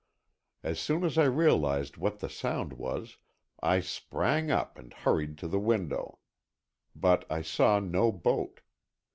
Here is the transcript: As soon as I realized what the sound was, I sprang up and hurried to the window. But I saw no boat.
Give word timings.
As 0.63 0.79
soon 0.79 1.03
as 1.03 1.19
I 1.19 1.25
realized 1.25 1.95
what 1.97 2.21
the 2.21 2.27
sound 2.27 2.73
was, 2.73 3.17
I 3.61 3.81
sprang 3.81 4.49
up 4.49 4.79
and 4.79 4.91
hurried 4.91 5.37
to 5.37 5.47
the 5.47 5.59
window. 5.59 6.17
But 6.95 7.23
I 7.31 7.43
saw 7.43 7.79
no 7.79 8.11
boat. 8.11 8.61